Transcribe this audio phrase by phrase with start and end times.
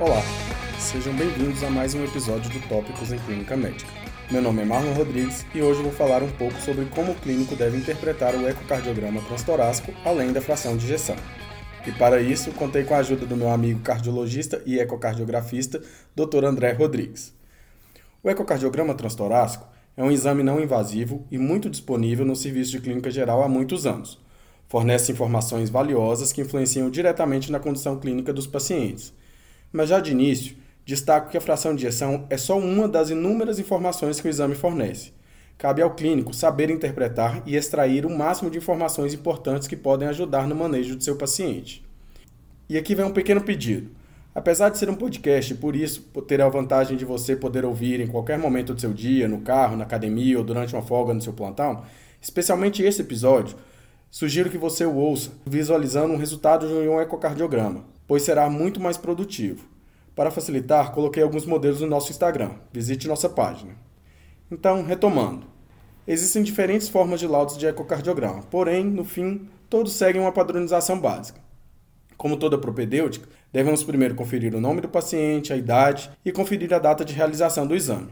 [0.00, 0.22] Olá,
[0.78, 3.90] sejam bem-vindos a mais um episódio do Tópicos em Clínica Médica.
[4.30, 7.56] Meu nome é Marlon Rodrigues e hoje vou falar um pouco sobre como o clínico
[7.56, 11.16] deve interpretar o ecocardiograma transtorácico além da fração de ejeção.
[11.84, 15.82] E para isso, contei com a ajuda do meu amigo cardiologista e ecocardiografista,
[16.14, 16.44] Dr.
[16.44, 17.34] André Rodrigues.
[18.22, 23.10] O ecocardiograma transtorácico é um exame não invasivo e muito disponível no serviço de clínica
[23.10, 24.20] geral há muitos anos.
[24.68, 29.12] Fornece informações valiosas que influenciam diretamente na condição clínica dos pacientes.
[29.72, 33.58] Mas já de início, destaco que a fração de ejeção é só uma das inúmeras
[33.58, 35.12] informações que o exame fornece.
[35.58, 40.46] Cabe ao clínico saber interpretar e extrair o máximo de informações importantes que podem ajudar
[40.46, 41.84] no manejo de seu paciente.
[42.68, 43.90] E aqui vem um pequeno pedido.
[44.34, 48.06] Apesar de ser um podcast, por isso ter a vantagem de você poder ouvir em
[48.06, 51.32] qualquer momento do seu dia, no carro, na academia ou durante uma folga no seu
[51.32, 51.82] plantão,
[52.22, 53.56] especialmente esse episódio,
[54.10, 58.96] sugiro que você o ouça visualizando um resultado de um ecocardiograma, pois será muito mais
[58.96, 59.68] produtivo.
[60.16, 62.50] Para facilitar, coloquei alguns modelos no nosso Instagram.
[62.72, 63.76] Visite nossa página.
[64.50, 65.46] Então, retomando.
[66.04, 71.38] Existem diferentes formas de laudos de ecocardiograma, porém, no fim, todos seguem uma padronização básica.
[72.16, 76.78] Como toda propedêutica, devemos primeiro conferir o nome do paciente, a idade e conferir a
[76.78, 78.08] data de realização do exame.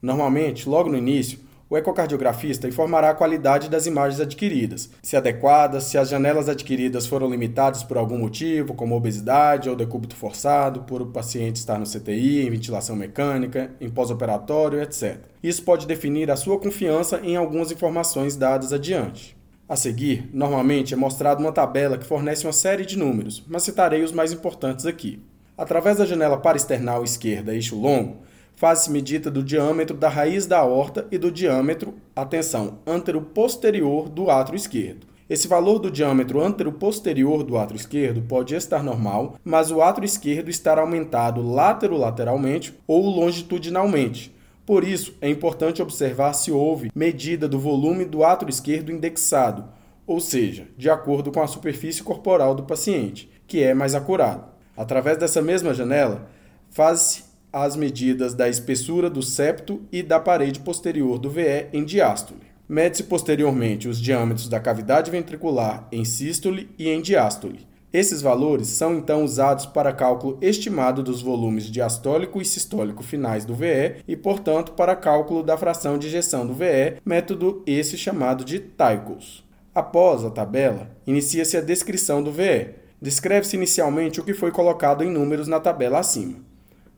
[0.00, 5.98] Normalmente, logo no início, o ecocardiografista informará a qualidade das imagens adquiridas, se adequadas, se
[5.98, 11.06] as janelas adquiridas foram limitadas por algum motivo, como obesidade ou decúbito forçado, por o
[11.06, 15.18] paciente estar no CTI, em ventilação mecânica, em pós-operatório, etc.
[15.42, 19.36] Isso pode definir a sua confiança em algumas informações dadas adiante.
[19.68, 24.04] A seguir, normalmente é mostrada uma tabela que fornece uma série de números, mas citarei
[24.04, 25.20] os mais importantes aqui.
[25.58, 28.18] Através da janela parasternal esquerda eixo longo,
[28.56, 34.56] faz-se medida do diâmetro da raiz da aorta e do diâmetro, atenção, antero-posterior do átrio
[34.56, 35.06] esquerdo.
[35.28, 40.48] Esse valor do diâmetro antero-posterior do átrio esquerdo pode estar normal, mas o átrio esquerdo
[40.48, 44.34] estar aumentado laterolateralmente ou longitudinalmente.
[44.64, 49.64] Por isso, é importante observar se houve medida do volume do átrio esquerdo indexado,
[50.06, 54.44] ou seja, de acordo com a superfície corporal do paciente, que é mais acurado.
[54.76, 56.28] Através dessa mesma janela,
[56.70, 57.25] faz-se
[57.64, 62.42] as medidas da espessura do septo e da parede posterior do VE em diástole.
[62.68, 67.66] Mede-se posteriormente os diâmetros da cavidade ventricular em sístole e em diástole.
[67.90, 73.54] Esses valores são então usados para cálculo estimado dos volumes diastólico e sistólico finais do
[73.54, 78.58] VE e, portanto, para cálculo da fração de ejeção do VE, método esse chamado de
[78.58, 79.42] Tychus.
[79.74, 82.74] Após a tabela, inicia-se a descrição do VE.
[83.00, 86.45] Descreve-se inicialmente o que foi colocado em números na tabela acima.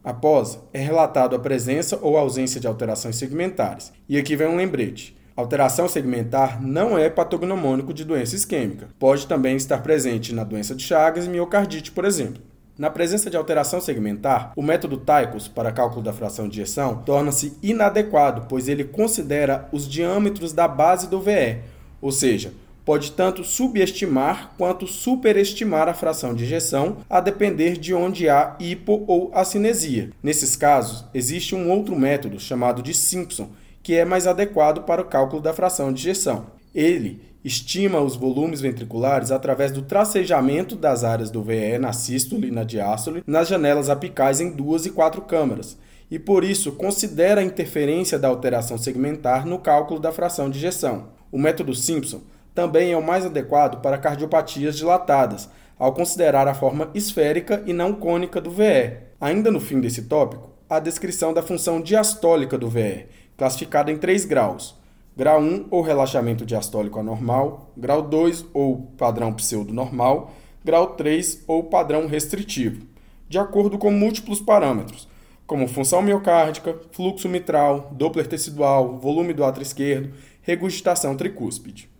[0.08, 3.92] Após, é relatado a presença ou ausência de alterações segmentares.
[4.08, 5.14] E aqui vem um lembrete.
[5.36, 8.88] Alteração segmentar não é patognomônico de doença isquêmica.
[8.98, 12.42] Pode também estar presente na doença de Chagas e miocardite, por exemplo.
[12.78, 17.58] Na presença de alteração segmentar, o método Tychus para cálculo da fração de ejeção torna-se
[17.62, 21.58] inadequado, pois ele considera os diâmetros da base do VE,
[22.00, 22.54] ou seja,
[22.88, 29.04] pode tanto subestimar quanto superestimar a fração de ejeção, a depender de onde há hipo
[29.06, 30.08] ou acinesia.
[30.22, 33.50] Nesses casos, existe um outro método chamado de Simpson,
[33.82, 36.46] que é mais adequado para o cálculo da fração de ejeção.
[36.74, 42.50] Ele estima os volumes ventriculares através do tracejamento das áreas do VE na sístole e
[42.50, 45.76] na diástole nas janelas apicais em duas e quatro câmaras,
[46.10, 51.18] e por isso considera a interferência da alteração segmentar no cálculo da fração de ejeção.
[51.30, 52.22] O método Simpson
[52.54, 55.48] também é o mais adequado para cardiopatias dilatadas,
[55.78, 58.96] ao considerar a forma esférica e não cônica do VE.
[59.20, 63.06] Ainda no fim desse tópico, a descrição da função diastólica do VE,
[63.36, 64.76] classificada em três graus.
[65.16, 70.32] Grau 1, ou relaxamento diastólico anormal, grau 2, ou padrão pseudo-normal,
[70.64, 72.86] grau 3, ou padrão restritivo,
[73.28, 75.08] de acordo com múltiplos parâmetros,
[75.46, 81.90] como função miocárdica, fluxo mitral, Doppler tecidual, volume do átrio esquerdo, regurgitação tricúspide.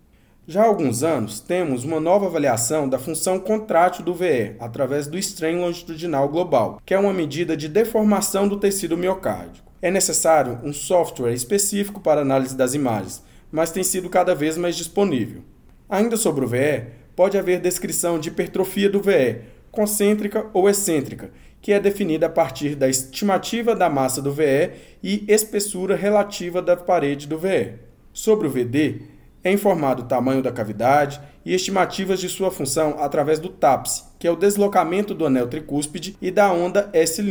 [0.50, 5.18] Já há alguns anos, temos uma nova avaliação da função contrátil do VE através do
[5.18, 9.70] strain longitudinal global, que é uma medida de deformação do tecido miocárdico.
[9.82, 13.22] É necessário um software específico para análise das imagens,
[13.52, 15.42] mas tem sido cada vez mais disponível.
[15.86, 21.30] Ainda sobre o VE, pode haver descrição de hipertrofia do VE, concêntrica ou excêntrica,
[21.60, 24.70] que é definida a partir da estimativa da massa do VE
[25.02, 27.74] e espessura relativa da parede do VE.
[28.14, 29.17] Sobre o VD,
[29.48, 34.26] é informado o tamanho da cavidade e estimativas de sua função através do TAPS, que
[34.26, 37.22] é o deslocamento do anel tricúspide e da onda S',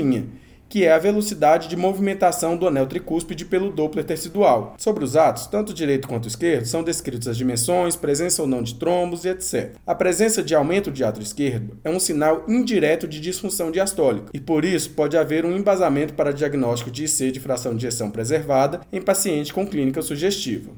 [0.69, 4.75] que é a velocidade de movimentação do anel tricúspide pelo Doppler tecidual.
[4.77, 8.75] Sobre os atos, tanto direito quanto esquerdo, são descritos as dimensões, presença ou não de
[8.75, 9.75] trombos e etc.
[9.85, 14.39] A presença de aumento de ato esquerdo é um sinal indireto de disfunção diastólica e
[14.39, 18.81] por isso pode haver um embasamento para diagnóstico de IC de fração de ejeção preservada
[18.91, 20.71] em paciente com clínica sugestiva.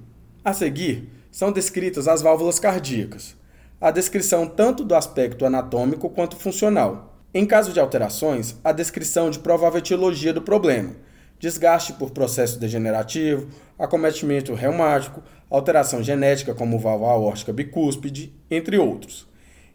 [0.43, 3.35] A seguir, são descritas as válvulas cardíacas.
[3.79, 7.21] A descrição tanto do aspecto anatômico quanto funcional.
[7.33, 10.95] Em caso de alterações, a descrição de provável etiologia do problema,
[11.37, 13.47] desgaste por processo degenerativo,
[13.77, 19.27] acometimento reumático, alteração genética como válvula aórtica bicúspide, entre outros.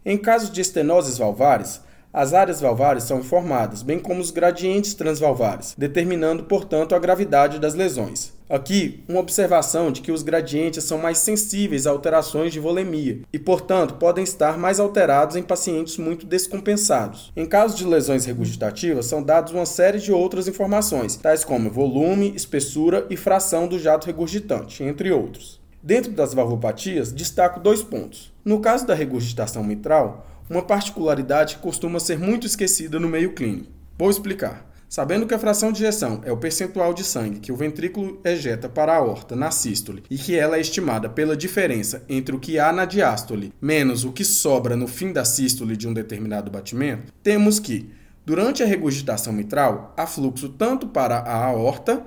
[0.03, 1.79] Em casos de estenoses valvares,
[2.15, 7.73] as áreas valvares são informadas, bem como os gradientes transvalvares, determinando, portanto, a gravidade das
[7.73, 8.33] lesões.
[8.49, 13.37] Aqui, uma observação de que os gradientes são mais sensíveis a alterações de volemia e,
[13.37, 17.33] portanto, podem estar mais alterados em pacientes muito descompensados.
[17.35, 22.33] Em caso de lesões regurgitativas, são dadas uma série de outras informações, tais como volume,
[22.33, 25.59] espessura e fração do jato regurgitante, entre outros.
[25.83, 28.33] Dentro das valvopatias, destaco dois pontos.
[28.43, 33.71] No caso da regurgitação mitral, uma particularidade que costuma ser muito esquecida no meio clínico.
[33.97, 34.71] Vou explicar.
[34.87, 38.69] Sabendo que a fração de ejeção é o percentual de sangue que o ventrículo ejeta
[38.69, 42.59] para a aorta na sístole e que ela é estimada pela diferença entre o que
[42.59, 47.11] há na diástole menos o que sobra no fim da sístole de um determinado batimento,
[47.23, 47.89] temos que,
[48.25, 52.05] durante a regurgitação mitral, há fluxo tanto para a aorta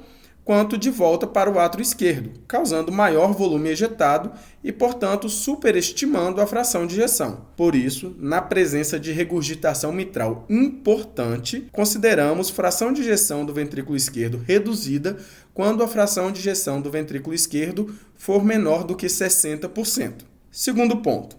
[0.48, 4.32] quanto de volta para o átrio esquerdo, causando maior volume ejetado
[4.64, 7.48] e, portanto, superestimando a fração de ejeção.
[7.54, 14.42] Por isso, na presença de regurgitação mitral importante, consideramos fração de ejeção do ventrículo esquerdo
[14.42, 15.18] reduzida
[15.52, 20.24] quando a fração de ejeção do ventrículo esquerdo for menor do que 60%.
[20.50, 21.36] Segundo ponto,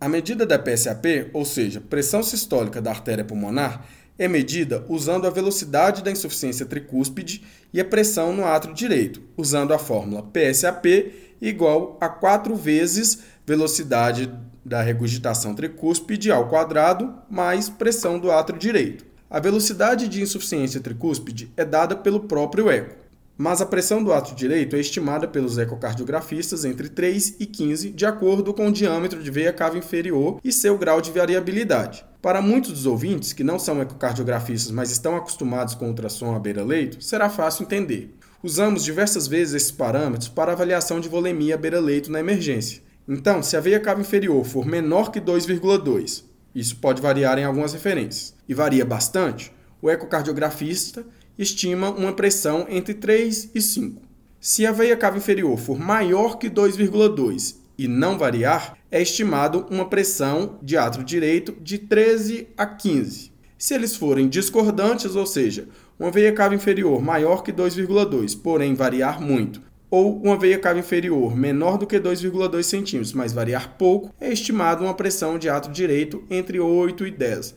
[0.00, 3.84] a medida da PSAP, ou seja, pressão sistólica da artéria pulmonar,
[4.18, 9.72] é medida usando a velocidade da insuficiência tricúspide e a pressão no átrio direito, usando
[9.72, 14.30] a fórmula PSAP igual a 4 vezes velocidade
[14.64, 19.06] da regurgitação tricúspide ao quadrado mais pressão do átrio direito.
[19.30, 22.96] A velocidade de insuficiência tricúspide é dada pelo próprio eco,
[23.36, 28.04] mas a pressão do átrio direito é estimada pelos ecocardiografistas entre 3 e 15, de
[28.04, 32.04] acordo com o diâmetro de veia cava inferior e seu grau de variabilidade.
[32.20, 37.02] Para muitos dos ouvintes que não são ecocardiografistas, mas estão acostumados com ultrassom à beira-leito,
[37.02, 38.12] será fácil entender.
[38.42, 42.82] Usamos diversas vezes esses parâmetros para avaliação de volemia à beira-leito na emergência.
[43.08, 46.24] Então, se a veia cava inferior for menor que 2,2,
[46.54, 51.06] isso pode variar em algumas referências, e varia bastante, o ecocardiografista
[51.38, 54.02] estima uma pressão entre 3 e 5.
[54.40, 59.88] Se a veia cava inferior for maior que 2,2 e não variar, é estimado uma
[59.88, 63.32] pressão de átrio direito de 13 a 15.
[63.58, 65.68] Se eles forem discordantes, ou seja,
[65.98, 71.36] uma veia cava inferior maior que 2,2, porém variar muito, ou uma veia cava inferior
[71.36, 76.22] menor do que 2,2 cm, mas variar pouco, é estimado uma pressão de átrio direito
[76.30, 77.54] entre 8 e 10.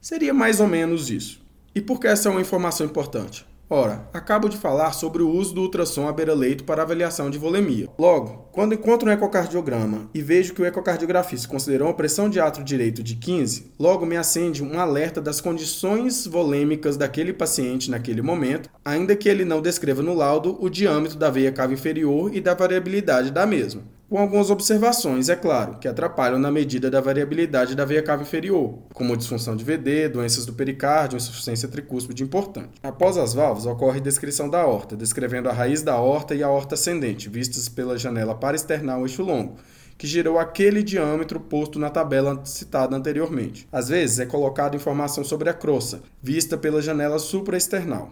[0.00, 1.40] Seria mais ou menos isso.
[1.74, 3.46] E por que essa é uma informação importante?
[3.70, 7.86] Ora, acabo de falar sobre o uso do ultrassom à beira-leito para avaliação de volemia.
[7.98, 12.64] Logo, quando encontro um ecocardiograma e vejo que o ecocardiografista considerou uma pressão de átrio
[12.64, 18.70] direito de 15, logo me acende um alerta das condições volêmicas daquele paciente naquele momento,
[18.82, 22.54] ainda que ele não descreva no laudo o diâmetro da veia cava inferior e da
[22.54, 27.84] variabilidade da mesma com algumas observações, é claro, que atrapalham na medida da variabilidade da
[27.84, 32.80] veia cava inferior, como disfunção de VD, doenças do pericárdio, insuficiência tricúspide importante.
[32.82, 36.74] Após as válvulas, ocorre descrição da horta, descrevendo a raiz da horta e a horta
[36.74, 39.56] ascendente, vistas pela janela parasternal eixo longo,
[39.98, 43.68] que gerou aquele diâmetro posto na tabela citada anteriormente.
[43.70, 48.10] Às vezes é colocado informação sobre a crosta, vista pela janela supraesternal.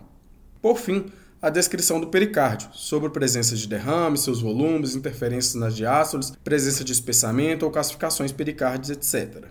[0.60, 1.06] Por fim,
[1.40, 6.92] a descrição do pericárdio, sobre presença de derrame, seus volumes, interferências nas diástoles, presença de
[6.92, 9.44] espessamento ou calcificações pericárdias, etc.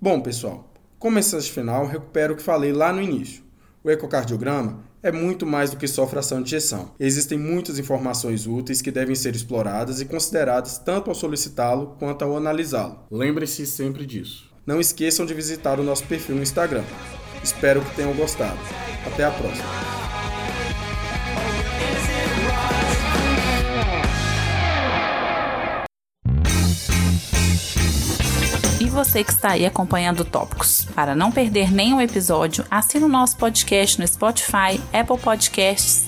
[0.00, 3.42] Bom, pessoal, como mensagem final, recupero o que falei lá no início.
[3.82, 6.92] O ecocardiograma é muito mais do que só fração de ejeção.
[6.98, 12.36] Existem muitas informações úteis que devem ser exploradas e consideradas tanto ao solicitá-lo quanto ao
[12.36, 13.00] analisá-lo.
[13.10, 14.50] Lembre-se sempre disso.
[14.66, 16.84] Não esqueçam de visitar o nosso perfil no Instagram.
[17.42, 18.58] Espero que tenham gostado.
[19.06, 20.07] Até a próxima.
[28.98, 30.88] Você que está aí acompanhando Tópicos.
[30.92, 36.07] Para não perder nenhum episódio, assine o nosso podcast no Spotify, Apple Podcasts